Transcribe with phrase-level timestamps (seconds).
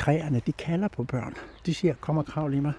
[0.00, 1.34] træerne, de kalder på børn.
[1.66, 2.72] De siger, kom og kravl i mig.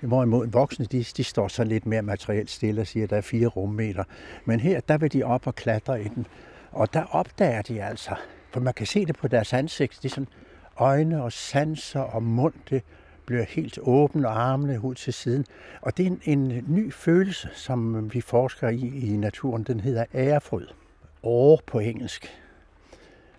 [0.00, 3.20] Hvorimod voksne, de, de står så lidt mere materielt stille og siger, at der er
[3.20, 4.04] fire rummeter.
[4.44, 6.26] Men her, der vil de op og klatre i den.
[6.72, 8.14] Og der opdager de altså,
[8.52, 10.28] for man kan se det på deres ansigt, de sådan
[10.76, 12.82] øjne og sanser og mund, det
[13.26, 15.44] bliver helt åben og armene ud til siden.
[15.80, 19.62] Og det er en, en ny følelse, som vi forsker i i naturen.
[19.62, 20.66] Den hedder ærefryd.
[21.22, 22.32] Åre på engelsk.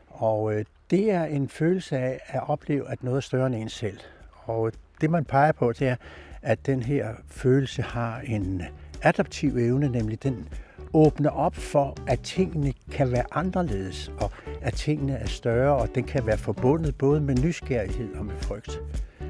[0.08, 3.70] Og øh, det er en følelse af at opleve, at noget er større end en
[3.70, 4.00] selv.
[4.46, 4.72] Og
[5.02, 5.96] det man peger på, det er,
[6.42, 8.62] at den her følelse har en
[9.02, 10.50] adaptiv evne, nemlig den
[10.94, 14.32] åbner op for, at tingene kan være anderledes, og
[14.62, 18.80] at tingene er større, og den kan være forbundet både med nysgerrighed og med frygt.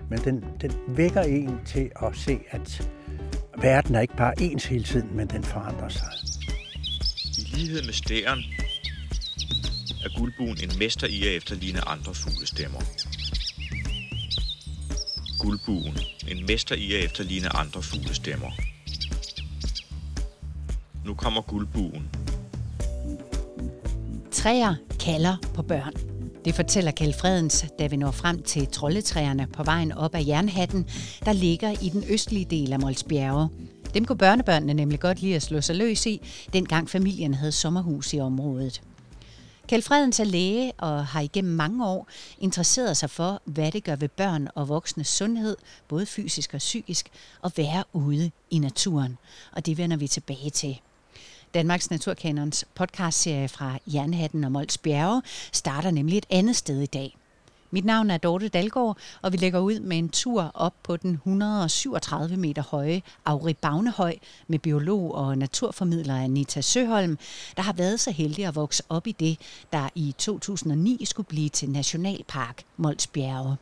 [0.10, 2.90] Men den, den vækker en til at se, at
[3.62, 6.08] verden er ikke bare ens hele tiden, men den forandrer sig.
[7.38, 8.40] I lighed med stæren
[10.06, 12.80] er guldbuen en mester i at efterligne andre fuglestemmer.
[15.40, 18.52] Guldbuen, en mester i at efterligne andre fuglestemmer.
[21.06, 22.10] Nu kommer guldbuen.
[24.32, 25.94] Træer kalder på børn.
[26.46, 30.90] Det fortæller Kjeld Fredens, da vi når frem til troldetræerne på vejen op ad Jernhatten,
[31.26, 33.50] der ligger i den østlige del af Molsbjerge.
[33.94, 36.22] Dem kunne børnebørnene nemlig godt lide at slå sig løs i,
[36.54, 38.82] dengang familien havde sommerhus i området.
[39.68, 42.08] Kjeld Fredens er læge og har igennem mange år
[42.40, 47.10] interesseret sig for, hvad det gør ved børn og voksnes sundhed, både fysisk og psykisk,
[47.44, 49.18] at være ude i naturen.
[49.52, 50.80] Og det vender vi tilbage til.
[51.54, 57.17] Danmarks Naturkanons podcastserie fra Jernhatten og Mols Bjerge starter nemlig et andet sted i dag.
[57.72, 61.12] Mit navn er Dorte Dalgaard, og vi lægger ud med en tur op på den
[61.12, 64.16] 137 meter høje Auri Bagnehøj
[64.48, 67.18] med biolog og naturformidler Anita Søholm,
[67.58, 69.38] der har været så heldig at vokse op i det,
[69.74, 73.58] der i 2009 skulle blive til Nationalpark Mols Bjerge.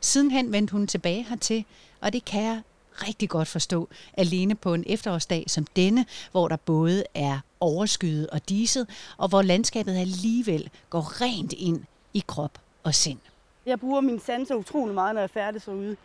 [0.00, 1.64] Sidenhen vendte hun tilbage hertil,
[2.00, 6.56] og det kan jeg rigtig godt forstå, alene på en efterårsdag som denne, hvor der
[6.56, 8.86] både er overskyet og diset,
[9.16, 11.84] og hvor landskabet alligevel går rent ind
[12.14, 13.18] i krop og sind.
[13.66, 15.96] Jeg bruger min sanser utrolig meget, når jeg færdes herude.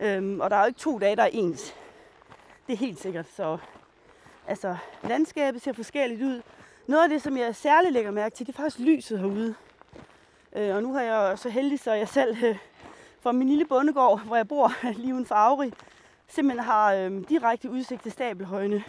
[0.00, 1.74] Øhm, og der er jo ikke to dage, der er ens.
[2.66, 3.26] Det er helt sikkert.
[3.36, 3.58] Så
[4.46, 6.42] altså, landskabet ser forskelligt ud.
[6.86, 9.54] Noget af det, som jeg særligt lægger mærke til, det er faktisk lyset herude.
[10.56, 12.58] Øh, og nu har jeg så heldig, så jeg selv øh,
[13.20, 15.72] fra min lille bondegård, hvor jeg bor lige uden for Auri,
[16.28, 18.84] simpelthen har øh, direkte udsigt til Stabelhøjene.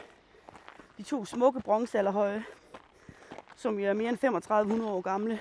[0.98, 2.44] De to smukke bronzealderhøje,
[3.56, 5.40] som jo er mere end 3500 år gamle.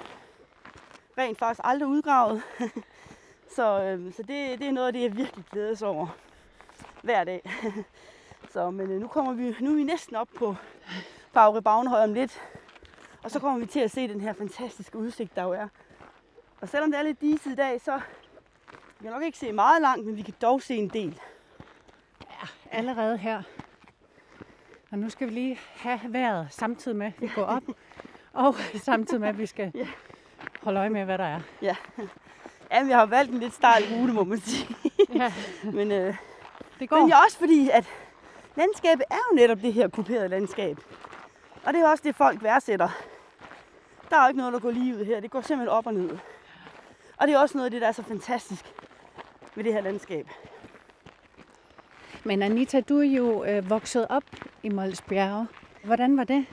[1.19, 2.43] Rent faktisk aldrig udgravet.
[3.57, 6.17] så øh, så det, det er noget af det, jeg virkelig glædes over
[7.03, 7.51] hver dag.
[8.53, 10.55] så, men øh, nu, kommer vi, nu er vi næsten op på
[11.33, 12.43] Fagre Bagnehøj om lidt.
[13.23, 15.69] Og så kommer vi til at se den her fantastiske udsigt, der jo er.
[16.61, 18.01] Og selvom det er lidt diset i dag, så
[18.99, 21.21] vi kan nok ikke se meget langt, men vi kan dog se en del
[22.71, 23.43] allerede her.
[24.91, 27.63] Og nu skal vi lige have vejret samtidig med, at vi går op.
[28.33, 29.73] og samtidig med, at vi skal
[30.67, 31.41] holde øje med, hvad der er.
[31.63, 31.77] Ja,
[32.71, 34.77] ja vi har valgt en lidt stejl rute, må man sige.
[35.21, 35.33] ja.
[35.63, 36.15] men, øh,
[36.81, 36.99] det går.
[36.99, 37.85] men ja, også fordi, at
[38.57, 40.79] landskabet er jo netop det her kuperede landskab.
[41.65, 42.89] Og det er også det, folk værdsætter.
[44.11, 45.21] Der er jo ikke noget, der går lige ud her.
[45.21, 46.11] Det går simpelthen op og ned.
[47.17, 48.65] Og det er også noget af det, der er så fantastisk
[49.55, 50.29] ved det her landskab.
[52.25, 54.25] Men Anita, du er jo øh, vokset op
[54.63, 55.47] i Molsbjerge.
[55.85, 56.47] Hvordan var det?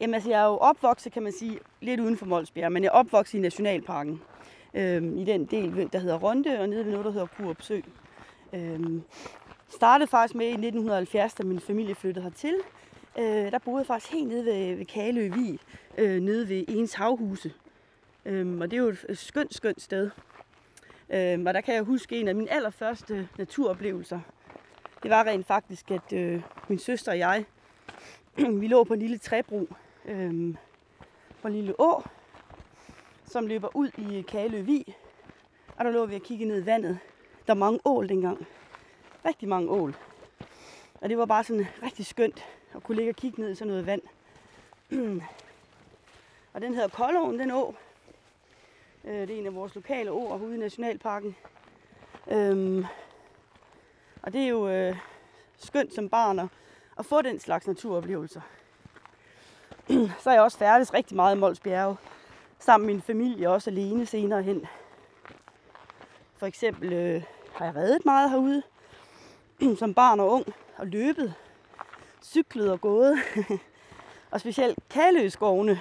[0.00, 2.88] Jamen altså, jeg er jo opvokset, kan man sige, lidt uden for Molsbjerg, men jeg
[2.88, 4.22] er opvokset i Nationalparken.
[4.74, 7.80] Øhm, I den del, der hedder Ronde, og nede ved noget, der hedder Kurup Sø.
[8.52, 9.02] Øhm,
[9.68, 12.54] startede faktisk med i 1970, da min familie flyttede hertil.
[13.18, 15.30] Øh, der boede jeg faktisk helt nede ved, ved Kalø
[15.98, 17.52] øh, nede ved ens havhuse.
[18.24, 20.10] Øhm, og det er jo et skønt, skønt sted.
[21.10, 24.20] Øhm, og der kan jeg huske en af mine allerførste naturoplevelser
[25.02, 27.44] det var rent faktisk, at øh, min søster og jeg,
[28.60, 29.68] vi lå på en lille træbro
[30.04, 30.54] øh,
[31.42, 32.02] på en lille å,
[33.26, 34.84] som løber ud i Kaløvig.
[35.76, 36.98] Og der lå vi og kigge ned i vandet.
[37.46, 38.46] Der var mange ål dengang.
[39.24, 39.94] Rigtig mange ål.
[41.00, 43.68] Og det var bare sådan rigtig skønt at kunne ligge og kigge ned i sådan
[43.68, 44.02] noget vand.
[46.52, 47.74] og den hedder Koldåen, den å.
[49.04, 51.36] Øh, det er en af vores lokale åer ude i Nationalparken.
[52.30, 52.84] Øhm,
[54.22, 54.96] og det er jo øh,
[55.56, 56.48] skønt som barn at,
[56.98, 58.40] at få den slags naturoplevelser.
[60.22, 61.96] Så er jeg også færdes rigtig meget i Mols Bjerge.
[62.58, 64.66] Sammen med min familie, også alene senere hen.
[66.36, 67.22] For eksempel øh,
[67.54, 68.62] har jeg reddet meget herude
[69.78, 70.46] som barn og ung
[70.76, 71.34] og løbet,
[72.22, 73.18] cyklet og gået.
[74.30, 75.80] og specielt Kaløskovene,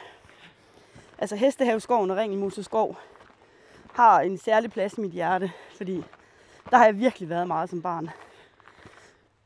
[1.17, 2.97] altså Hestehaveskoven og Ringelmoseskov,
[3.93, 6.03] har en særlig plads i mit hjerte, fordi
[6.69, 8.09] der har jeg virkelig været meget som barn.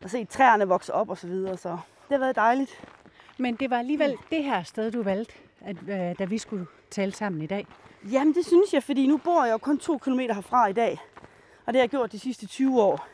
[0.04, 2.81] Og se træerne vokse op og så videre, så det har været dejligt.
[3.38, 7.12] Men det var alligevel det her sted, du valgte, at, øh, da vi skulle tale
[7.12, 7.68] sammen i dag.
[8.12, 11.00] Jamen det synes jeg, fordi nu bor jeg jo kun to kilometer herfra i dag.
[11.65, 13.07] Og det har jeg gjort de sidste 20 år.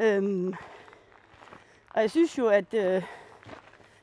[0.00, 0.54] Øhm,
[1.90, 2.80] og jeg synes jo, at øh,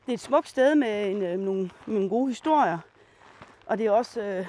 [0.06, 2.78] det er et smukt sted med en, øh, nogle, nogle gode historier.
[3.66, 4.46] Og det er også øh,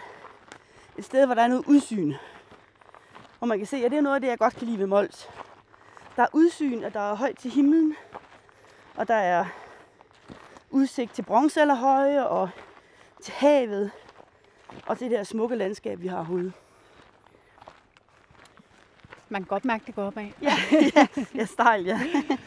[0.98, 2.14] et sted, hvor der er noget udsyn.
[3.38, 4.88] Hvor man kan se, at det er noget af det, jeg godt kan lide ved
[4.88, 5.30] Mols.
[6.16, 7.96] Der er udsyn, og der er højt til himlen.
[8.96, 9.46] Og der er
[10.70, 12.50] udsigt til bronzealderhøje og
[13.22, 13.92] til havet.
[14.86, 16.52] Og til det her smukke landskab, vi har herude.
[19.30, 20.28] Man kan godt mærke, det går opad.
[20.42, 20.54] Ja,
[20.96, 22.00] ja, ja stejl, ja.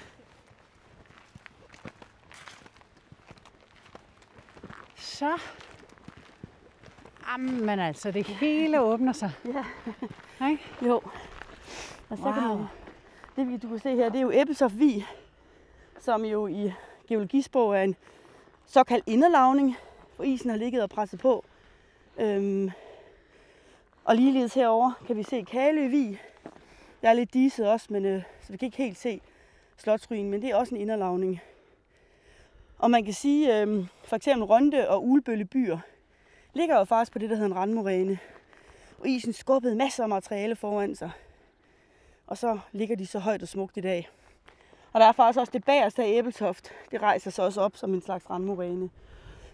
[4.97, 5.39] Så.
[7.29, 9.33] Jamen altså, det hele åbner sig.
[9.45, 9.65] Ja.
[10.51, 10.65] Ikke?
[10.83, 11.01] Jo.
[12.09, 12.33] Og så wow.
[12.33, 12.59] kan man,
[13.37, 15.07] det vi- du kan se her, det er jo Ebbesoft Vig,
[15.99, 16.73] som jo i
[17.11, 17.97] geologisprog er en
[18.67, 19.77] såkaldt inderlavning,
[20.17, 21.45] hvor isen har ligget og presset på.
[22.19, 22.71] Øhm,
[24.05, 26.21] og ligeledes herover kan vi se Kalø Vig.
[27.03, 29.21] Der er lidt diset også, men, øh, så vi kan ikke helt se
[29.77, 31.41] slotsruinen, men det er også en inderlavning.
[32.79, 35.79] Og man kan sige, øh, for eksempel Rønde og Ulbølle byer
[36.55, 38.19] ligger jo faktisk på det, der hedder en randmoræne.
[38.99, 41.11] Og isen skubbede masser af materiale foran sig.
[42.27, 44.09] Og så ligger de så højt og smukt i dag.
[44.93, 46.69] Og der er faktisk også det bagerste af æbletoft.
[46.91, 48.91] Det rejser sig også op som en slags randmoræne.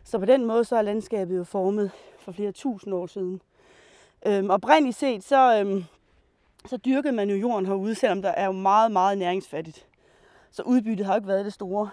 [0.05, 3.43] Så på den måde så er landskabet jo formet for flere tusind år siden.
[4.27, 5.85] Øhm, oprindeligt set, så, øhm,
[6.67, 9.87] så dyrkede man jo jorden herude, selvom der er jo meget, meget næringsfattigt.
[10.51, 11.91] Så udbyttet har jo ikke været det store.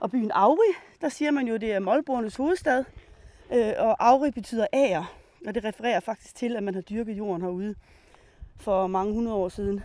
[0.00, 2.84] Og byen Auri, der siger man jo, det er målborgernes hovedstad.
[3.52, 5.14] Øh, og Auri betyder ager,
[5.46, 7.74] og det refererer faktisk til, at man har dyrket jorden herude
[8.56, 9.82] for mange hundrede år siden.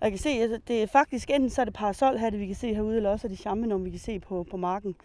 [0.00, 2.54] Og jeg kan se, at det er faktisk enten så er det parasolhatte, vi kan
[2.54, 4.96] se herude, eller også er det champignon, vi kan se på, på marken.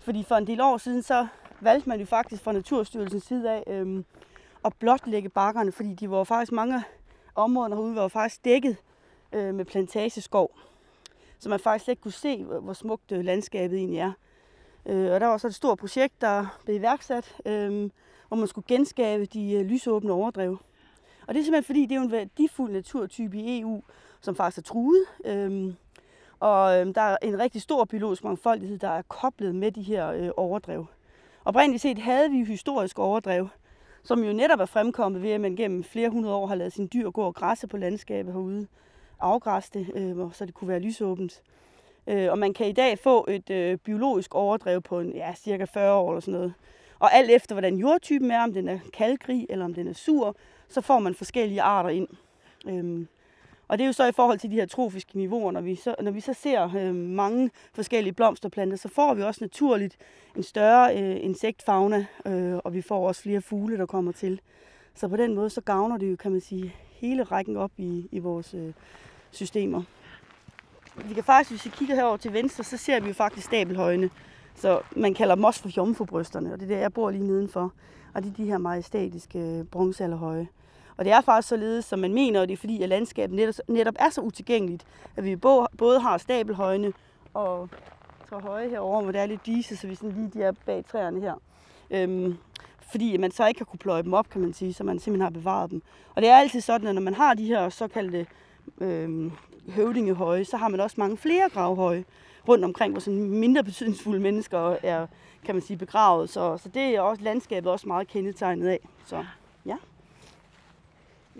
[0.00, 1.26] Fordi for en del år siden, så
[1.60, 4.04] valgte man jo faktisk fra Naturstyrelsens side af øhm,
[4.64, 6.82] at blotlægge bakkerne, fordi de var faktisk mange
[7.34, 8.76] områder herude var faktisk dækket
[9.32, 10.50] øh, med plantageskov.
[11.38, 14.12] Så man faktisk slet ikke kunne se, hvor smukt øh, landskabet egentlig er.
[14.86, 17.90] Øh, og der var så et stort projekt, der blev iværksat, øh,
[18.28, 20.58] hvor man skulle genskabe de øh, lysåbne overdrev.
[21.26, 23.82] Og det er simpelthen fordi, det er jo en værdifuld naturtype i EU,
[24.20, 25.04] som faktisk er truet.
[25.24, 25.76] Øhm,
[26.40, 30.08] og øhm, der er en rigtig stor biologisk mangfoldighed, der er koblet med de her
[30.08, 30.86] øh, overdrev.
[31.44, 33.48] Oprindeligt set havde vi historisk overdrev,
[34.02, 36.88] som jo netop er fremkommet ved, at man gennem flere hundrede år har lavet sine
[36.88, 38.66] dyr gå og græsse på landskabet herude.
[39.20, 41.42] Afgræsse det, øh, så det kunne være lysåbent.
[42.06, 45.64] Øh, og man kan i dag få et øh, biologisk overdrev på en, ja, cirka
[45.64, 46.54] 40 år eller sådan noget.
[46.98, 50.36] Og alt efter, hvordan jordtypen er, om den er kalkrig eller om den er sur,
[50.68, 52.08] så får man forskellige arter ind.
[52.68, 53.08] Øhm,
[53.68, 55.94] og det er jo så i forhold til de her trofiske niveauer, når vi så,
[56.02, 59.96] når vi så ser øh, mange forskellige blomsterplanter, så får vi også naturligt
[60.36, 64.40] en større øh, insektfauna, øh, og vi får også flere fugle, der kommer til.
[64.94, 68.08] Så på den måde, så gavner det jo, kan man sige, hele rækken op i,
[68.12, 68.72] i vores øh,
[69.30, 69.82] systemer.
[71.04, 74.10] Vi kan faktisk, hvis vi kigger herover til venstre, så ser vi jo faktisk stabelhøjene.
[74.54, 77.72] Så man kalder dem også for jomfrubrysterne, og det er der, jeg bor lige nedenfor.
[78.14, 80.48] Og det er de her majestatiske øh, bronzealderhøje.
[80.96, 83.54] Og det er faktisk således, som man mener, og det er fordi, at landskabet netop,
[83.68, 85.36] netop er så utilgængeligt, at vi
[85.76, 86.92] både har stabelhøjene
[87.34, 87.68] og
[88.28, 90.84] tror høje herover, hvor der er lidt dise, så vi sådan lige de er bag
[90.84, 91.34] træerne her.
[91.90, 92.36] Øhm,
[92.90, 95.22] fordi man så ikke har kunne pløje dem op, kan man sige, så man simpelthen
[95.22, 95.82] har bevaret dem.
[96.14, 98.26] Og det er altid sådan, at når man har de her såkaldte
[98.80, 99.32] øhm,
[99.68, 102.04] høvdingehøje, så har man også mange flere gravhøje
[102.48, 105.06] rundt omkring, hvor sådan mindre betydningsfulde mennesker er,
[105.44, 106.30] kan man sige, begravet.
[106.30, 108.88] Så, så det er også landskabet også meget kendetegnet af.
[109.04, 109.24] Så
[109.66, 109.76] ja.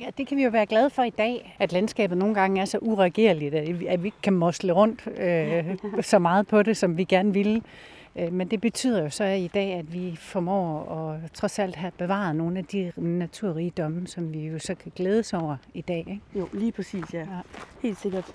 [0.00, 2.64] Ja, det kan vi jo være glade for i dag, at landskabet nogle gange er
[2.64, 7.04] så uregerligt, at vi ikke kan mosle rundt øh, så meget på det, som vi
[7.04, 7.62] gerne ville.
[8.16, 11.92] Øh, Men det betyder jo så i dag, at vi formår at trods alt have
[11.98, 15.98] bevaret nogle af de naturrigdomme, som vi jo så kan glædes over i dag.
[15.98, 16.20] Ikke?
[16.34, 17.18] Jo, lige præcis, ja.
[17.18, 17.26] Ja.
[17.82, 18.34] Helt sikkert.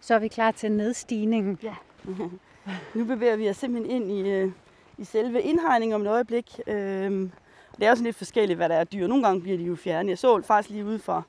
[0.00, 1.58] Så er vi klar til nedstigningen.
[2.94, 4.52] Nu bevæger vi os simpelthen ind i, øh,
[4.98, 6.60] i selve indhegningen om et øjeblik.
[6.66, 7.32] Øhm,
[7.76, 9.06] det er jo sådan lidt forskelligt, hvad der er dyr.
[9.06, 10.10] Nogle gange bliver de jo fjernet.
[10.10, 11.22] Jeg så faktisk lige ude fra,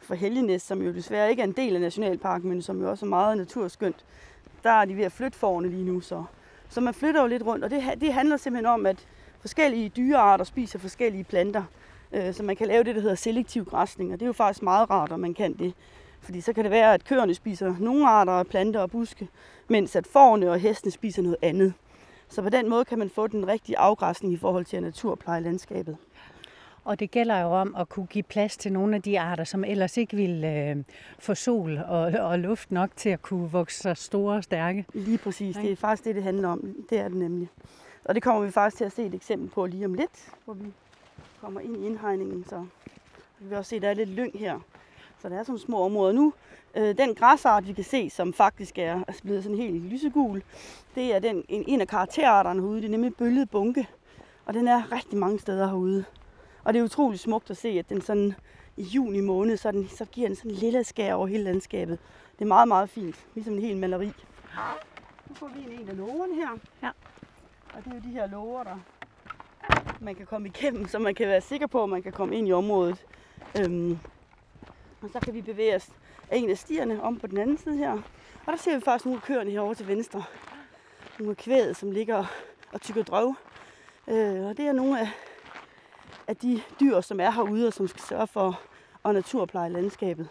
[0.00, 3.06] fra Helgenæs, som jo desværre ikke er en del af Nationalparken, men som jo også
[3.06, 4.04] er meget naturskønt.
[4.64, 6.24] Der er de ved at flytte forne lige nu, så,
[6.68, 7.64] så man flytter jo lidt rundt.
[7.64, 9.06] Og det, det handler simpelthen om, at
[9.40, 11.62] forskellige dyrearter spiser forskellige planter.
[12.12, 14.62] Øh, så man kan lave det, der hedder selektiv græsning, og det er jo faktisk
[14.62, 15.74] meget rart, at man kan det.
[16.20, 19.28] Fordi så kan det være, at køerne spiser nogle arter af planter og buske,
[19.68, 21.74] mens at fårene og hestene spiser noget andet.
[22.28, 25.40] Så på den måde kan man få den rigtige afgræsning i forhold til at naturpleje
[25.40, 25.96] landskabet.
[26.84, 29.64] Og det gælder jo om at kunne give plads til nogle af de arter, som
[29.64, 30.76] ellers ikke vil øh,
[31.18, 34.86] få sol og, og luft nok til at kunne vokse sig store og stærke.
[34.94, 35.56] Lige præcis.
[35.56, 36.74] Det er faktisk det, det handler om.
[36.90, 37.48] Det er det nemlig.
[38.04, 40.54] Og det kommer vi faktisk til at se et eksempel på lige om lidt, hvor
[40.54, 40.72] vi
[41.40, 42.44] kommer ind i indhegningen.
[42.44, 42.66] Så
[43.38, 44.60] vi vil også se, at der er lidt lyng her.
[45.26, 46.32] Så der er sådan små områder nu.
[46.74, 50.42] Øh, den græsart, vi kan se, som faktisk er blevet sådan helt lysegul,
[50.94, 52.76] det er den, en, en af karakterarterne herude.
[52.76, 53.88] Det er nemlig bølget bunke.
[54.44, 56.04] Og den er rigtig mange steder herude.
[56.64, 58.34] Og det er utroligt smukt at se, at den sådan
[58.76, 61.98] i juni måned, så, den, så giver den sådan en lille skær over hele landskabet.
[62.38, 63.26] Det er meget, meget fint.
[63.34, 64.12] Ligesom en hel maleri.
[65.28, 66.58] Nu får vi en, en af lågerne her.
[66.82, 66.90] Ja.
[67.74, 68.78] Og det er jo de her låger, der
[70.00, 72.48] man kan komme igennem, så man kan være sikker på, at man kan komme ind
[72.48, 73.06] i området.
[73.60, 73.98] Øhm,
[75.02, 75.88] og så kan vi bevæge os
[76.30, 77.92] af en af stierne om på den anden side her.
[78.46, 80.24] Og der ser vi faktisk nogle køerne herovre til venstre.
[81.18, 82.24] Nogle kvædet, som ligger
[82.72, 83.34] og tykker drøv.
[84.08, 85.08] Øh, og det er nogle af,
[86.26, 88.60] af de dyr, som er herude, og som skal sørge for
[89.04, 90.28] at naturpleje landskabet.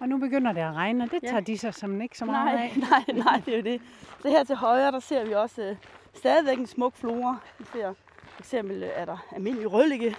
[0.00, 1.28] Og nu begynder det at regne, og det Ja.
[1.28, 2.76] tager de sig som ikke så meget Nej, af.
[3.16, 3.82] nej, nej, det er jo det.
[4.22, 5.76] Så her til højre, der ser vi også øh,
[6.14, 7.36] stadigvæk en smuk flora.
[7.58, 7.92] Vi ser
[8.28, 10.16] for eksempel øh, er der almindelig rødligge,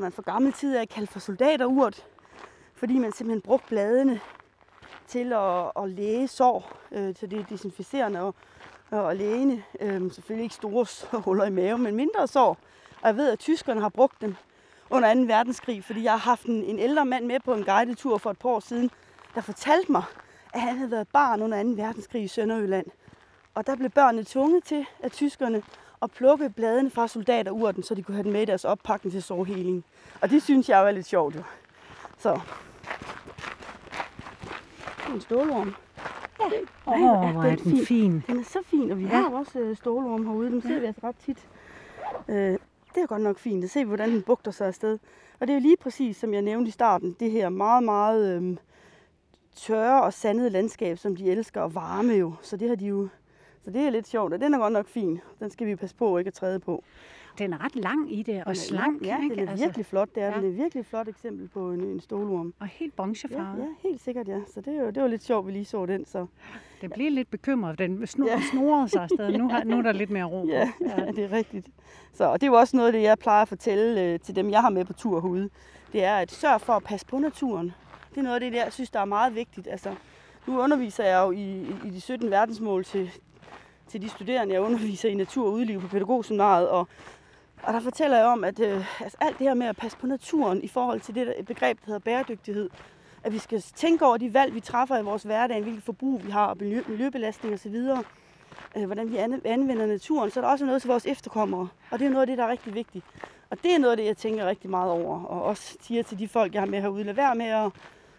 [0.00, 2.06] som man for gammel tid er kaldt for soldaterurt,
[2.74, 4.20] fordi man simpelthen brugte bladene
[5.06, 8.34] til at, at læge sår, øh, så det er desinficerende og,
[8.90, 9.62] og lægende.
[9.80, 10.86] Øh, selvfølgelig ikke store
[11.24, 12.58] huller i maven, men mindre sår.
[13.02, 14.34] Og jeg ved, at tyskerne har brugt dem
[14.90, 15.20] under 2.
[15.20, 18.38] verdenskrig, fordi jeg har haft en, en ældre mand med på en guidetur for et
[18.38, 18.90] par år siden,
[19.34, 20.02] der fortalte mig,
[20.54, 21.68] at han havde været barn under 2.
[21.68, 22.86] verdenskrig i Sønderjylland.
[23.54, 25.62] Og der blev børnene tvunget til af tyskerne
[26.02, 29.22] at plukke bladene fra soldaterurten, så de kunne have den med i deres oppakning til
[29.22, 29.84] sårheling.
[30.20, 31.42] Og det synes jeg var lidt sjovt jo.
[32.18, 32.40] Så.
[35.06, 35.74] Det en stålorm.
[36.40, 36.44] Ja.
[36.86, 38.24] Åh, oh, hvor er den fin.
[38.26, 39.08] Den er så fin, og vi Ja.
[39.08, 40.50] har også øh, stålorm herude.
[40.50, 41.38] Dem ser vi altså ret tit.
[42.28, 42.58] Øh,
[42.94, 44.98] det er godt nok fint at se, hvordan den bugter sig afsted.
[45.40, 48.42] Og det er jo lige præcis, som jeg nævnte i starten, det her meget, meget
[48.42, 48.56] øh,
[49.56, 52.34] tørre og sandede landskab, som de elsker, og varme jo.
[52.42, 53.08] Så det har de jo...
[53.64, 55.20] Så det er lidt sjovt, og den er godt nok fin.
[55.40, 56.84] Den skal vi passe på ikke at træde på.
[57.38, 59.02] Den er ret lang i det, og Den slank.
[59.06, 59.36] Ja, ikke?
[59.36, 60.08] den er virkelig flot.
[60.14, 60.32] Det er ja.
[60.34, 60.40] ja.
[60.40, 60.46] den.
[60.50, 62.54] er virkelig flot eksempel på en, en stålorm.
[62.60, 63.58] Og helt Ja, bronzefarvet.
[63.58, 64.38] ja, helt sikkert, ja.
[64.54, 66.06] Så det, er jo, det var lidt sjovt, vi lige så den.
[66.06, 66.26] Så.
[66.80, 67.78] Det bliver lidt bekymret.
[67.78, 68.40] Den snor, Ja.
[68.50, 69.38] snorede sig afsted.
[69.38, 70.48] Nu, har, nu er der lidt mere ro på.
[70.48, 71.66] Ja, ja, det er rigtigt.
[72.12, 74.36] Så og det er jo også noget af det, jeg plejer at fortælle øh, til
[74.36, 75.50] dem, jeg har med på tur herude.
[75.92, 77.72] Det er at sørge for at passe på naturen.
[78.10, 79.68] Det er noget af det, jeg synes, der er meget vigtigt.
[79.70, 79.94] Altså,
[80.46, 83.10] nu underviser jeg jo i, i de 17 verdensmål til,
[83.90, 86.68] til de studerende, jeg underviser i natur og udliv på pædagogseminaret.
[86.68, 86.88] Og,
[87.62, 90.06] og der fortæller jeg om, at øh, altså, alt det her med at passe på
[90.06, 92.70] naturen i forhold til det der, et begreb, der hedder bæredygtighed,
[93.24, 96.30] at vi skal tænke over de valg, vi træffer i vores hverdag, hvilket forbrug vi
[96.30, 97.74] har, og miljø, miljøbelastning osv.,
[98.76, 101.68] øh, hvordan vi anvender naturen, så er der også noget til vores efterkommere.
[101.90, 103.04] Og det er noget af det, der er rigtig vigtigt.
[103.50, 106.18] Og det er noget af det, jeg tænker rigtig meget over, og også siger til
[106.18, 107.72] de folk, jeg har med herude, lad være med at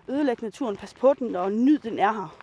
[0.09, 2.35] ødelægge naturen, pas på den og nyd, den er her.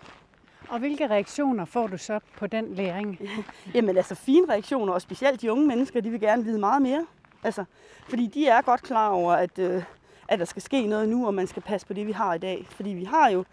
[0.69, 3.19] Og hvilke reaktioner får du så på den læring?
[3.75, 7.05] Jamen altså fine reaktioner, og specielt de unge mennesker, de vil gerne vide meget mere.
[7.43, 7.63] Altså,
[8.09, 9.83] fordi de er godt klar over, at, øh,
[10.27, 12.37] at der skal ske noget nu, og man skal passe på det, vi har i
[12.37, 12.67] dag.
[12.69, 13.45] Fordi vi har jo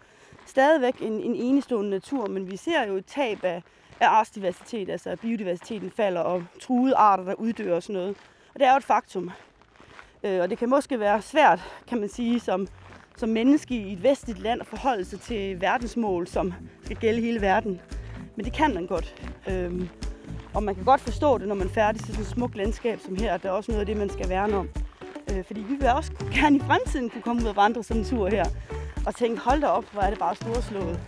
[0.45, 3.63] stadigvæk en, en enestående natur, men vi ser jo et tab af,
[3.99, 8.17] af artsdiversitet, altså at biodiversiteten falder, og truede arter, der uddør og sådan noget.
[8.53, 9.31] Og det er jo et faktum.
[10.23, 12.67] Øh, og det kan måske være svært, kan man sige, som,
[13.17, 17.41] som menneske i et vestligt land at forholde sig til verdensmål, som skal gælde hele
[17.41, 17.81] verden.
[18.35, 19.15] Men det kan man godt.
[19.49, 19.89] Øhm,
[20.53, 23.15] og man kan godt forstå det, når man færdig til sådan et smukt landskab som
[23.15, 24.69] her, at der er også noget af det, man skal værne om.
[25.31, 28.07] Øh, fordi vi vil også gerne i fremtiden kunne komme ud og vandre sådan en
[28.07, 28.45] tur her,
[29.05, 30.99] og tænke, hold da op, hvor er det bare storslået.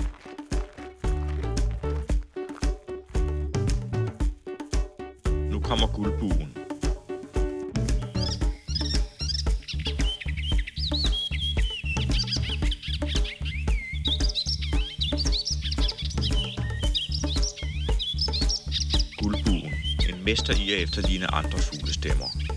[5.51, 6.29] Nu kommer guldbuen.
[6.29, 6.58] Guldbuen.
[20.29, 22.48] Mester i at efterligne andre fuglestemmer.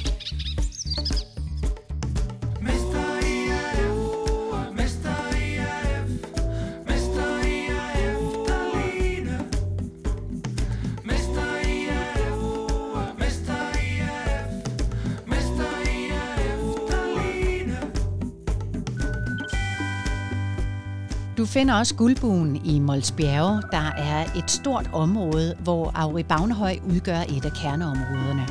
[21.52, 27.20] Finder også guldbuen i Mols Bjerge, der er et stort område, hvor Auri Bagnhøj udgør
[27.20, 28.46] et af kerneområderne.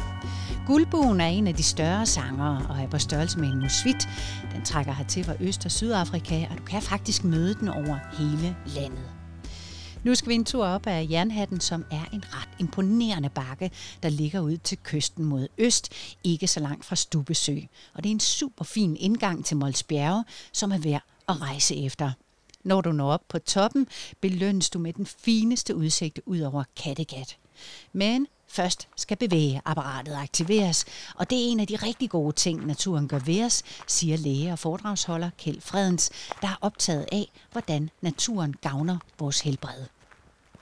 [0.68, 4.10] Guldbuen er en af de større sangere og er på størrelse med en musvit.
[4.54, 8.56] Den trækker hertil fra Øst- og Sydafrika, og du kan faktisk møde den over hele
[8.66, 9.10] landet.
[10.04, 13.72] Nu skal vi en tur op ad Jernhatten, som er en ret imponerende bakke,
[14.04, 15.90] der ligger ud til kysten mod øst,
[16.24, 17.56] ikke så langt fra Stubesø.
[17.94, 21.76] Og det er en super fin indgang til Mols Bjerge, som er værd at rejse
[21.76, 22.12] efter.
[22.64, 23.88] Når du når op på toppen,
[24.22, 27.38] belønnes du med den fineste udsigt ud over Kattegat.
[27.94, 33.08] Men først skal bevægeapparatet aktiveres, og det er en af de rigtig gode ting, naturen
[33.08, 38.56] gør ved os, siger læge og foredragsholder Kjeld Fredens, der er optaget af, hvordan naturen
[38.62, 39.86] gavner vores helbred.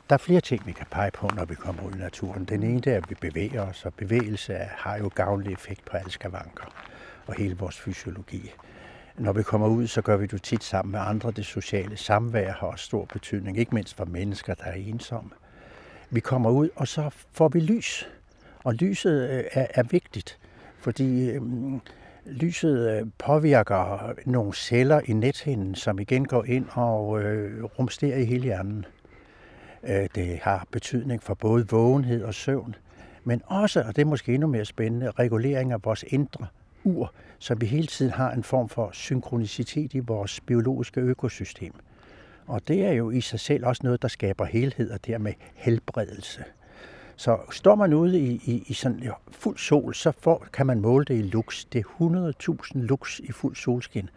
[0.10, 2.46] Der er flere ting, vi kan pege på, når vi kommer ud i naturen.
[2.46, 6.12] Den ene er, at vi bevæger os, og bevægelse har jo gavnlig effekt på alle
[6.12, 6.66] skavanker
[7.28, 8.52] og hele vores fysiologi.
[9.20, 11.32] Når vi kommer ud, så gør vi det tit sammen med andre.
[11.32, 15.30] Det sociale samvær har også stor betydning, ikke mindst for mennesker, der er ensomme.
[16.10, 18.10] Vi kommer ud, og så får vi lys.
[18.64, 20.40] Og lyset øh, er, er vigtigt,
[20.80, 21.82] fordi øhm,
[22.26, 28.26] lyset øh, påvirker nogle celler i nethinden, som igen går ind og øh, rumsterer i
[28.26, 28.86] hele hjernen.
[29.84, 32.76] Øh, det har betydning for både vågenhed og søvn,
[33.24, 36.48] men også, og det er måske endnu mere spændende, regulering af vores indre
[36.84, 41.74] ur, så vi hele tiden har en form for synkronicitet i vores biologiske økosystem.
[42.48, 46.44] Og det er jo i sig selv også noget, der skaber helhed og dermed helbredelse.
[47.16, 50.82] Så står man ude i, i, i sådan ja, fuld sol, så får, kan man
[50.82, 51.66] måle det i lux.
[51.66, 52.34] Det er
[52.74, 54.10] 100.000 lux i fuld solskin.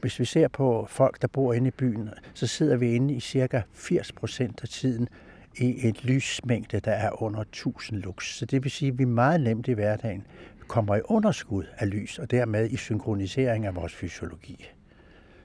[0.00, 3.20] Hvis vi ser på folk, der bor inde i byen, så sidder vi inde i
[3.20, 5.08] cirka 80 procent af tiden
[5.56, 8.34] i et lysmængde, der er under 1000 lux.
[8.34, 10.26] Så det vil sige, at vi meget nemt i hverdagen
[10.72, 14.68] kommer i underskud af lys, og dermed i synkronisering af vores fysiologi.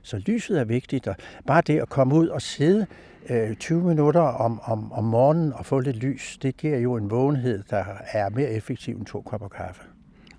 [0.01, 1.15] Så lyset er vigtigt, og
[1.47, 2.85] bare det at komme ud og sidde
[3.29, 7.09] øh, 20 minutter om, om, om morgenen og få lidt lys, det giver jo en
[7.09, 9.81] vågenhed, der er mere effektiv end to kopper kaffe.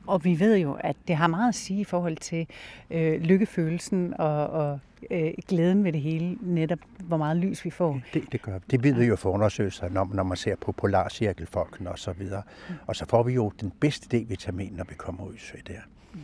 [0.07, 2.47] Og vi ved jo, at det har meget at sige i forhold til
[2.91, 4.79] øh, lykkefølelsen og, og
[5.11, 8.01] øh, glæden ved det hele, netop hvor meget lys vi får.
[8.15, 11.87] Det, det gør Det ved vi jo for undersøgelser, når, når man ser på polarcirkelfolken
[11.87, 12.43] og så videre.
[12.69, 12.75] Mm.
[12.87, 15.81] Og så får vi jo den bedste D-vitamin, når vi kommer ud i der.
[16.15, 16.21] Mm.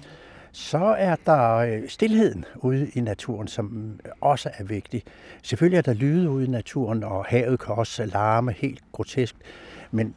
[0.52, 5.02] Så er der øh, stillheden ude i naturen, som også er vigtig.
[5.42, 9.36] Selvfølgelig er der lyde ude i naturen, og havet kan også larme helt grotesk.
[9.90, 10.14] Men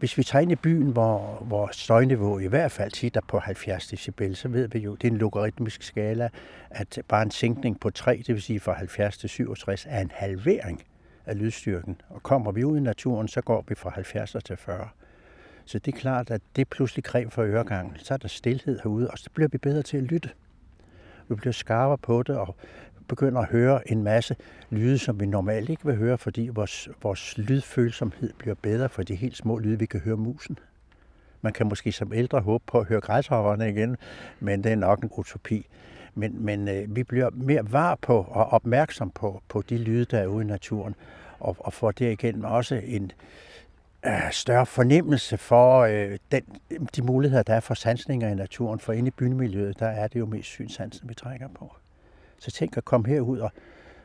[0.00, 3.38] hvis vi tager ind i byen, hvor, hvor støjniveauet i hvert fald tit er på
[3.38, 6.28] 70 decibel, så ved vi jo, det er en logaritmisk skala,
[6.70, 10.10] at bare en sænkning på 3, det vil sige fra 70 til 67, er en
[10.14, 10.82] halvering
[11.26, 12.00] af lydstyrken.
[12.08, 14.88] Og kommer vi ud i naturen, så går vi fra 70 til 40.
[15.64, 17.96] Så det er klart, at det pludselig krem for øregangen.
[17.96, 20.30] Så er der stillhed herude, og så bliver vi bedre til at lytte.
[21.28, 22.56] Vi bliver skarpere på det, og
[23.10, 24.36] begynder at høre en masse
[24.70, 29.14] lyde, som vi normalt ikke vil høre, fordi vores, vores lydfølsomhed bliver bedre for de
[29.14, 30.58] helt små lyde, vi kan høre musen.
[31.42, 33.96] Man kan måske som ældre håbe på at høre græshopperne igen,
[34.40, 35.66] men det er nok en utopi.
[36.14, 40.18] Men, men øh, vi bliver mere var på og opmærksom på, på de lyde, der
[40.18, 40.94] er ude i naturen,
[41.40, 43.12] og, og får derigennem også en
[44.06, 46.42] øh, større fornemmelse for øh, den,
[46.96, 48.80] de muligheder, der er for sansninger i naturen.
[48.80, 51.72] For inde i bymiljøet, der er det jo mest synsansen, vi trækker på.
[52.40, 53.52] Så tænk at komme herud og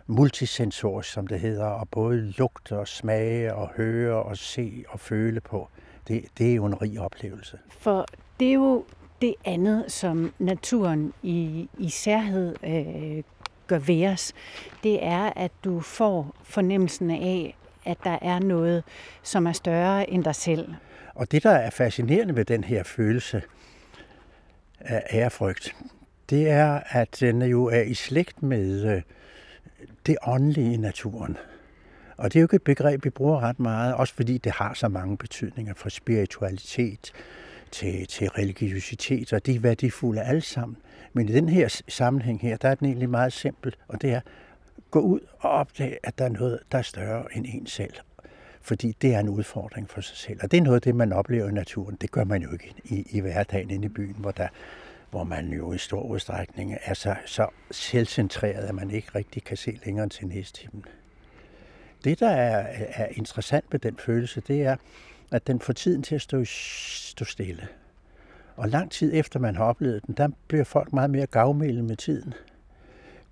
[0.08, 5.42] multisensorisk, som det hedder, og både lugte og smage og høre og se og føle
[5.42, 5.70] på.
[6.08, 7.60] Det, det er jo en rig oplevelse.
[7.70, 8.06] For
[8.40, 8.86] det er jo
[9.22, 13.24] det andet, som naturen i, i særhed øh,
[13.68, 14.34] gør ved os.
[14.84, 18.84] Det er, at du får fornemmelsen af, at der er noget,
[19.24, 20.74] som er større end dig selv.
[21.16, 23.42] Og det, der er fascinerende ved den her følelse
[24.80, 25.76] af ærefrygt,
[26.30, 29.02] det er, at den jo er i slægt med øh,
[30.06, 31.38] det åndelige i naturen.
[32.18, 34.74] Og det er jo ikke et begreb, vi bruger ret meget, også fordi det har
[34.74, 37.14] så mange betydninger fra spiritualitet
[37.72, 40.78] til, til religiøsitet, og de er værdifulde alle sammen.
[41.14, 44.22] Men i den her sammenhæng her, der er den egentlig meget simpel, og det er
[44.92, 47.94] gå ud og opdage, at der er noget, der er større end en selv.
[48.62, 50.40] Fordi det er en udfordring for sig selv.
[50.44, 51.98] Og det er noget af det, man oplever i naturen.
[52.02, 54.48] Det gør man jo ikke i, i hverdagen inde i byen, hvor der
[55.16, 59.58] hvor man jo i stor udstrækning er så, så selvcentreret, at man ikke rigtig kan
[59.58, 60.84] se længere end til næsthimmel.
[62.04, 64.76] Det, der er, er interessant ved den følelse, det er,
[65.32, 67.68] at den får tiden til at stå, stå stille.
[68.56, 71.96] Og lang tid efter man har oplevet den, der bliver folk meget mere gavmilde med
[71.96, 72.34] tiden.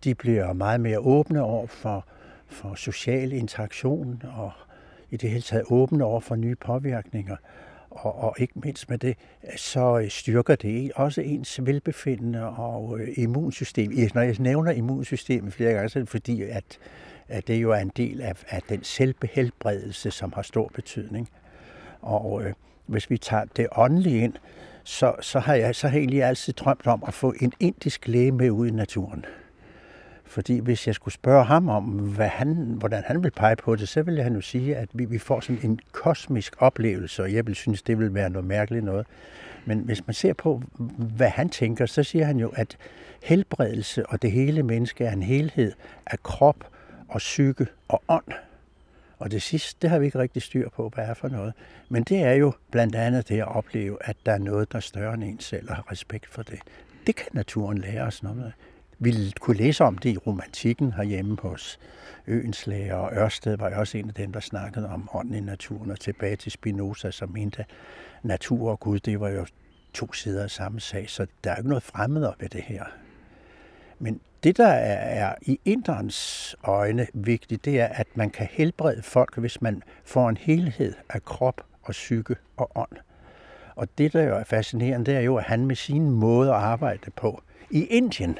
[0.03, 2.05] De bliver meget mere åbne over for,
[2.47, 4.51] for social interaktion og
[5.11, 7.35] i det hele taget åbne over for nye påvirkninger
[7.95, 9.17] og, og ikke mindst med det,
[9.57, 13.91] så øh, styrker det også ens velbefindende og øh, immunsystem.
[14.13, 16.79] Når jeg nævner immunsystemet flere gange, så er det fordi, at,
[17.27, 21.29] at det jo er en del af, af den selvbehelbredelse, som har stor betydning.
[22.01, 22.53] Og øh,
[22.85, 24.33] hvis vi tager det åndelige ind,
[24.83, 28.07] så, så, har jeg, så har jeg egentlig altid drømt om at få en indisk
[28.07, 29.25] læge med ud i naturen.
[30.25, 33.89] Fordi hvis jeg skulle spørge ham om, hvad han, hvordan han vil pege på det,
[33.89, 37.47] så ville han jo sige, at vi, vi får sådan en kosmisk oplevelse, og jeg
[37.47, 39.05] vil synes, det vil være noget mærkeligt noget.
[39.65, 40.61] Men hvis man ser på,
[40.97, 42.77] hvad han tænker, så siger han jo, at
[43.23, 45.71] helbredelse og det hele menneske er en helhed
[46.05, 46.67] af krop
[47.07, 48.31] og psyke og ånd.
[49.19, 51.53] Og det sidste, det har vi ikke rigtig styr på, hvad er for noget.
[51.89, 54.81] Men det er jo blandt andet det at opleve, at der er noget, der er
[54.81, 56.59] større end en selv, og har respekt for det.
[57.07, 58.53] Det kan naturen lære os noget.
[58.99, 61.79] Vi kunne læse om det i romantikken herhjemme hos
[62.27, 65.39] Øens læger, og Ørsted var jo også en af dem, der snakkede om ånden i
[65.39, 67.65] naturen, og tilbage til Spinoza, som mente,
[68.23, 69.45] natur og Gud, det var jo
[69.93, 72.83] to sider af samme sag, så der er ikke noget fremmed ved det her.
[73.99, 79.01] Men det, der er, er i inderens øjne vigtigt, det er, at man kan helbrede
[79.01, 82.97] folk, hvis man får en helhed af krop og psyke og ånd.
[83.75, 86.55] Og det, der jo er fascinerende, det er jo, at han med sin måde at
[86.55, 88.39] arbejde på i Indien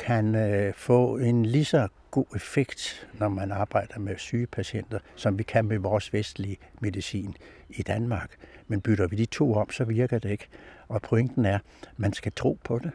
[0.00, 5.38] kan øh, få en lige så god effekt, når man arbejder med syge patienter, som
[5.38, 7.36] vi kan med vores vestlige medicin
[7.68, 8.30] i Danmark.
[8.68, 10.46] Men bytter vi de to om, så virker det ikke.
[10.88, 12.90] Og pointen er, at man skal tro på det.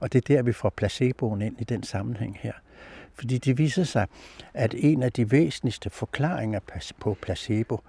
[0.00, 2.52] Og det er der, vi får placeboen ind i den sammenhæng her.
[3.14, 4.06] Fordi det viser sig,
[4.54, 6.60] at en af de væsentligste forklaringer
[7.00, 7.80] på placebo,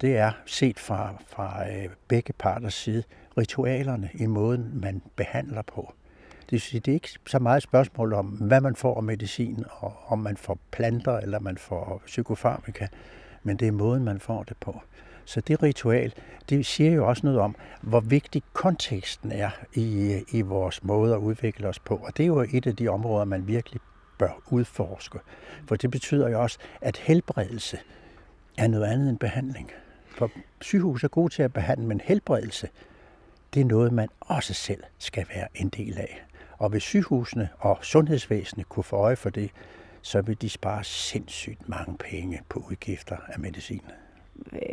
[0.00, 3.02] det er set fra, fra øh, begge parters side,
[3.38, 5.94] ritualerne i måden, man behandler på.
[6.50, 10.18] Det det er ikke så meget spørgsmål om, hvad man får af medicin, og om
[10.18, 12.86] man får planter eller man får psykofarmika,
[13.42, 14.80] men det er måden, man får det på.
[15.24, 16.14] Så det ritual,
[16.48, 21.18] det siger jo også noget om, hvor vigtig konteksten er i, i vores måde at
[21.18, 21.96] udvikle os på.
[21.96, 23.80] Og det er jo et af de områder, man virkelig
[24.18, 25.18] bør udforske.
[25.68, 27.78] For det betyder jo også, at helbredelse
[28.58, 29.70] er noget andet end behandling.
[30.10, 32.68] For sygehus er gode til at behandle, men helbredelse,
[33.54, 36.24] det er noget, man også selv skal være en del af.
[36.60, 39.50] Og hvis sygehusene og sundhedsvæsenet kunne få øje for det,
[40.02, 43.80] så vil de spare sindssygt mange penge på udgifter af medicin.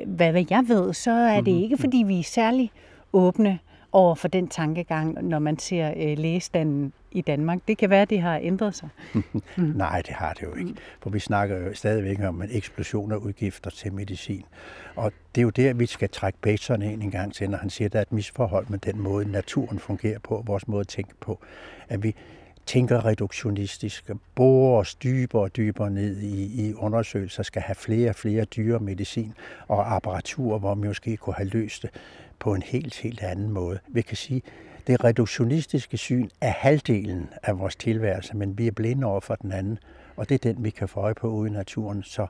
[0.05, 1.63] Hvad, jeg ved, så er det mhm.
[1.63, 2.71] ikke, fordi vi er særlig
[3.13, 3.59] åbne
[3.91, 7.59] over for den tankegang, når man ser øh, lægestanden i Danmark.
[7.67, 8.89] Det kan være, at det har ændret sig.
[9.13, 9.63] mm.
[9.75, 10.73] Nej, det har det jo ikke.
[11.01, 14.45] For vi snakker jo stadigvæk om en eksplosion af udgifter til medicin.
[14.95, 17.69] Og det er jo der, vi skal trække Bateson ind en gang til, når han
[17.69, 20.87] siger, at der er et misforhold med den måde, naturen fungerer på, vores måde at
[20.87, 21.39] tænke på.
[21.89, 22.15] At vi
[22.67, 28.15] tænker reduktionistisk, borer os dybere og dybere ned i, i undersøgelser, skal have flere og
[28.15, 29.33] flere dyre medicin
[29.67, 31.89] og apparatur, hvor vi måske kunne have løst det
[32.39, 33.79] på en helt, helt anden måde.
[33.87, 34.41] Vi kan sige,
[34.87, 39.51] det reduktionistiske syn er halvdelen af vores tilværelse, men vi er blinde over for den
[39.51, 39.79] anden,
[40.15, 42.03] og det er den, vi kan få øje på ude i naturen.
[42.03, 42.27] Så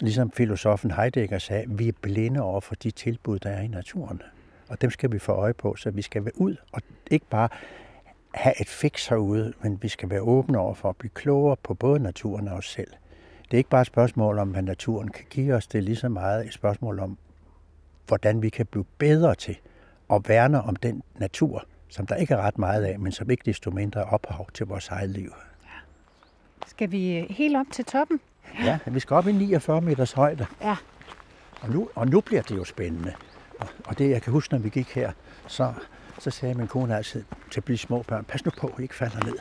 [0.00, 4.22] ligesom filosofen Heidegger sagde, vi er blinde over for de tilbud, der er i naturen.
[4.68, 7.48] Og dem skal vi få øje på, så vi skal være ud og ikke bare
[8.34, 11.74] have et fix herude, men vi skal være åbne over for at blive klogere på
[11.74, 12.90] både naturen og os selv.
[13.44, 15.96] Det er ikke bare et spørgsmål om, hvad naturen kan give os, det er lige
[15.96, 17.18] så meget et spørgsmål om,
[18.06, 19.58] hvordan vi kan blive bedre til
[20.12, 23.42] at værne om den natur, som der ikke er ret meget af, men som ikke
[23.46, 25.32] desto mindre er ophav til vores eget liv.
[26.66, 28.20] Skal vi helt op til toppen?
[28.64, 30.46] Ja, vi skal op i 49 meters højde.
[30.60, 30.76] Ja.
[31.60, 33.14] Og nu, og nu bliver det jo spændende.
[33.58, 35.12] Og, og det, jeg kan huske, når vi gik her,
[35.46, 35.72] så,
[36.20, 38.94] så sagde min kone altid til de små børn, pas nu på, at I ikke
[38.94, 39.36] falder ned.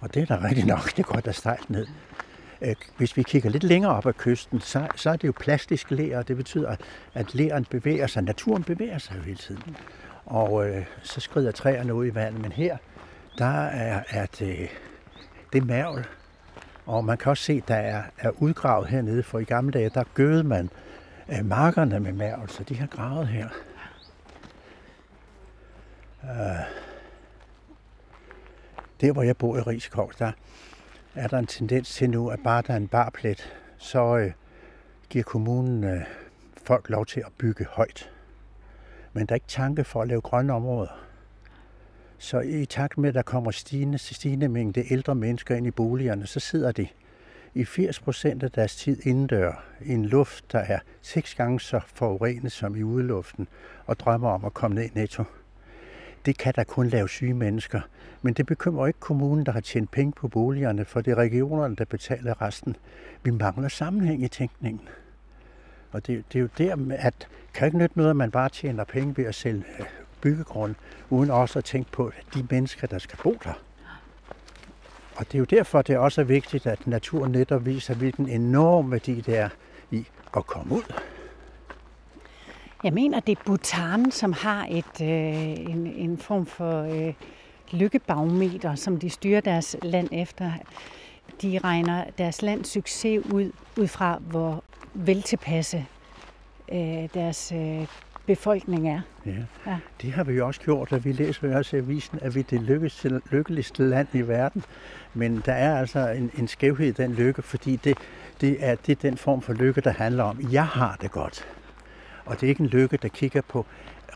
[0.00, 1.86] Og det er da rigtigt nok, det går da stejlt ned.
[2.62, 5.90] Øh, hvis vi kigger lidt længere op ad kysten, så, så er det jo plastisk
[5.90, 6.76] ler, og det betyder,
[7.14, 9.76] at leren bevæger sig, naturen bevæger sig jo hele tiden.
[10.26, 12.76] Og øh, så skrider træerne ud i vandet, men her,
[13.38, 14.68] der er, er det, øh,
[15.52, 16.06] det er mavl.
[16.86, 20.04] Og man kan også se, der er, er udgravet hernede, for i gamle dage, der
[20.14, 20.70] gødede man
[21.28, 23.48] øh, markerne med mavl, så de har gravet her.
[26.24, 26.30] Øh,
[29.00, 30.32] der, hvor jeg bor i Rigskov, der,
[31.14, 34.32] er der en tendens til nu, at bare der er en barplet, så øh,
[35.10, 36.00] giver kommunen øh,
[36.64, 38.10] folk lov til at bygge højt.
[39.12, 41.04] Men der er ikke tanke for at lave grønne områder.
[42.18, 46.26] Så i takt med, at der kommer stigende, stigende mængde ældre mennesker ind i boligerne,
[46.26, 46.88] så sidder de
[47.54, 51.80] i 80 procent af deres tid indendør i en luft, der er seks gange så
[51.86, 53.48] forurenet som i udeluften,
[53.86, 55.24] og drømmer om at komme ned i netto
[56.28, 57.80] det kan der kun lave syge mennesker.
[58.22, 61.76] Men det bekymrer ikke kommunen, der har tjent penge på boligerne, for det er regionerne,
[61.76, 62.76] der betaler resten.
[63.22, 64.88] Vi mangler sammenhæng i tænkningen.
[65.92, 68.84] Og det, det er jo der, at kan ikke nytte noget, at man bare tjener
[68.84, 69.86] penge ved at sælge øh,
[70.20, 70.74] byggegrund,
[71.10, 73.62] uden også at tænke på de mennesker, der skal bo der.
[75.16, 78.90] Og det er jo derfor, det er også vigtigt, at naturen netop viser, hvilken enorm
[78.90, 79.48] værdi det er
[79.90, 80.92] i at komme ud.
[82.84, 87.14] Jeg mener, det er Bhutan, som har et, øh, en, en form for øh,
[87.72, 90.52] lykkebarometer, som de styrer deres land efter.
[91.42, 94.64] De regner deres lands succes ud, ud fra, hvor
[94.94, 95.86] veltilpasse
[96.72, 97.86] øh, deres øh,
[98.26, 99.00] befolkning er.
[99.26, 99.30] Ja.
[99.66, 99.76] Ja.
[100.02, 102.40] Det har vi jo også gjort, og vi læser jo også i avisen, at vi
[102.40, 104.64] er det lykkeligste, lykkeligste land i verden.
[105.14, 107.98] Men der er altså en, en skævhed i den lykke, fordi det,
[108.40, 111.46] det, er, det er den form for lykke, der handler om, jeg har det godt.
[112.28, 113.66] Og det er ikke en lykke, der kigger på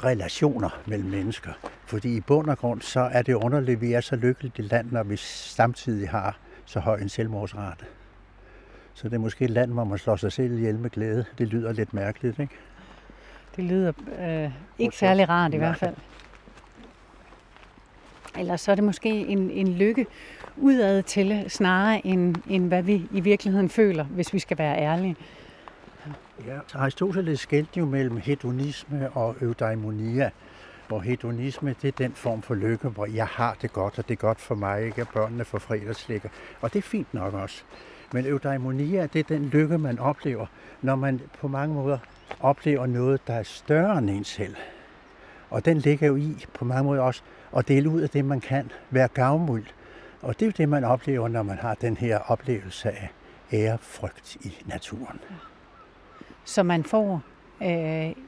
[0.05, 1.51] relationer mellem mennesker.
[1.87, 4.65] Fordi i bund og grund, så er det underligt, at vi er så lykkeligt et
[4.65, 7.85] land, når vi samtidig har så høj en selvmordsrate.
[8.95, 11.25] Så det er måske et land, hvor man slår sig selv ihjel med glæde.
[11.39, 12.55] Det lyder lidt mærkeligt, ikke?
[13.57, 15.67] Det lyder øh, ikke særlig rart i Nej.
[15.67, 15.95] hvert fald.
[18.39, 20.07] Eller så er det måske en, en lykke
[20.57, 25.17] udad til, snarere end, end hvad vi i virkeligheden føler, hvis vi skal være ærlige.
[26.47, 26.59] Ja.
[26.67, 30.31] Så Aristoteles skældte jo mellem hedonisme og eudaimonia,
[30.89, 34.15] hvor hedonisme det er den form for lykke, hvor jeg har det godt, og det
[34.15, 35.01] er godt for mig, ikke?
[35.01, 36.29] at børnene får fredagslækker.
[36.61, 37.63] Og det er fint nok også.
[38.13, 40.47] Men eudaimonia, det er den lykke, man oplever,
[40.83, 41.99] når man på mange måder
[42.41, 44.57] oplever noget, der er større end en selv.
[45.51, 47.23] Og den ligger jo i på mange måder også
[47.57, 49.67] at dele ud af det, man kan, være gavmild.
[50.23, 53.11] Og det er jo det, man oplever, når man har den her oplevelse af
[53.53, 55.21] ærefrygt i naturen.
[56.45, 57.23] Så man får
[57.63, 57.69] øh,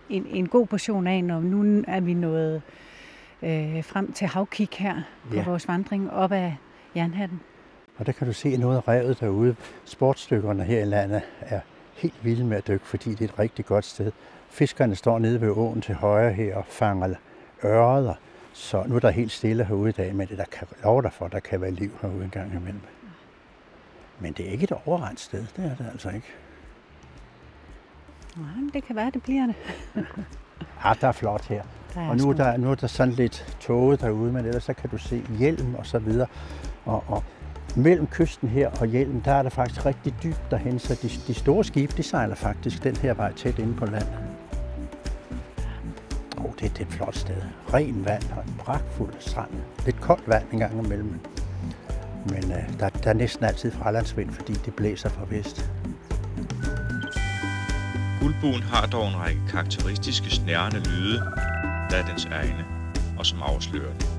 [0.08, 2.62] en, en god portion af, når nu er vi nået
[3.42, 5.44] øh, frem til havkig her på Ja.
[5.44, 6.52] vores vandring op ad
[6.96, 7.40] Jernhatten.
[7.98, 9.56] Og der kan du se noget af revet derude.
[9.84, 11.60] Sportsdykkerne her i landet er
[11.94, 14.12] helt vilde med at dykke, fordi det er et rigtig godt sted.
[14.50, 17.14] Fiskerne står nede ved åen til højre her og fanger
[17.64, 18.14] ørreder.
[18.52, 21.12] Så nu er der helt stille herude i dag, men det der kan love dig
[21.12, 22.80] for, at der kan være liv herude en gang imellem.
[24.20, 26.26] Men det er ikke et overrendt sted, det er det altså ikke.
[28.36, 29.56] Nej, men det kan være, det bliver det.
[30.84, 31.62] Ah, der er flot her.
[31.94, 34.64] Der er Og nu er der, nu er der sådan lidt tåget derude, men ellers
[34.64, 36.26] så kan du se hjelm og så videre.
[36.84, 37.24] Og, og
[37.76, 41.34] mellem kysten her og hjelmen, der er der faktisk rigtig dybt derhen, så de, de
[41.34, 44.06] store skibe, de sejler faktisk den her vej tæt inde på land.
[46.38, 47.42] Åh, oh, det, det er et flot sted.
[47.74, 49.50] Ren vand og en pragtfuld strand.
[49.84, 51.20] Lidt koldt vand en gang imellem.
[52.26, 55.70] Men øh, der, der er næsten altid fralandsvind, fordi det blæser fra vest.
[58.24, 61.18] Guldbuen har dog en række karakteristiske snærende lyde,
[61.90, 62.64] der er dens egne,
[63.18, 64.13] og som afslører den.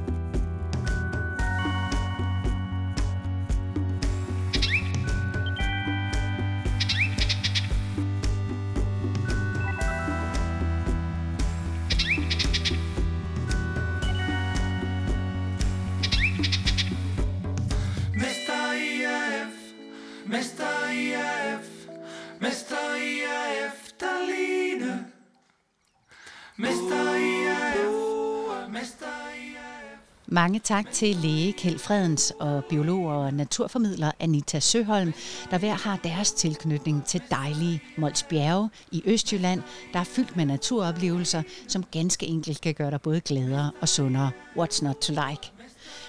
[30.28, 35.14] Mange tak til læge Kjeld Fredens og biolog og naturformidler Anita Søholm,
[35.52, 39.62] der hver har deres tilknytning til dejlige Mols Bjerge i Østjylland,
[39.94, 44.32] der er fyldt med naturoplevelser, som ganske enkelt kan gøre dig både gladere og sundere.
[44.58, 45.52] What's not to like?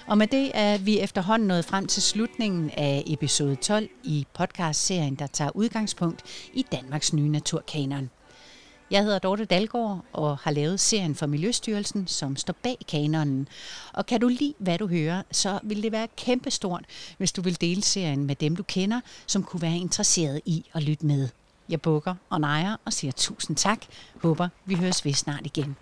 [0.07, 5.15] Og med det er vi efterhånden nået frem til slutningen af episode 12 i podcastserien,
[5.15, 8.09] der tager udgangspunkt i Danmarks nye naturkanon.
[8.91, 13.47] Jeg hedder Dorte Dalgaard og har lavet serien for Miljøstyrelsen, som står bag kanonen.
[13.93, 16.85] Og kan du lide, hvad du hører, så vil det være kæmpestort,
[17.17, 20.83] hvis du vil dele serien med dem, du kender, som kunne være interesseret i at
[20.83, 21.29] lytte med.
[21.69, 23.79] Jeg bukker og nejer og siger tusind tak.
[24.21, 25.75] Håber, vi høres ved snart igen.